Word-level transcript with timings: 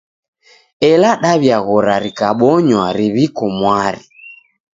Ela 0.91 1.11
dawi'aghora 1.21 1.93
rikabonywa 2.03 2.85
riw'iko 2.97 3.45
mwari. 3.57 4.03